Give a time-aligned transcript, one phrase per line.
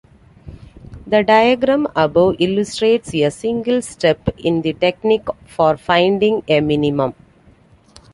[1.05, 7.13] The diagram above illustrates a single step in the technique for finding a minimum.